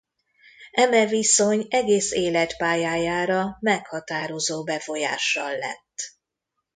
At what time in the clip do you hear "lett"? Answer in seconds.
5.57-6.15